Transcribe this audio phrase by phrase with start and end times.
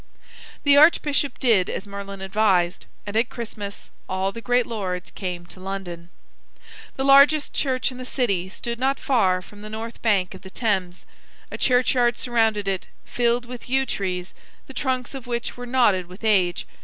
[0.63, 5.59] The archbishop did as Merlin advised, and at Christmas all the great lords came to
[5.59, 6.09] London.
[6.95, 10.49] The largest church in the city stood not far from the north bank of the
[10.49, 11.05] Thames.
[11.51, 14.33] A churchyard surrounded it, filled with yew trees,
[14.65, 16.65] the trunks of which were knotted with age.